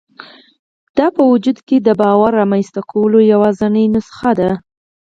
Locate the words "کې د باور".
1.67-2.31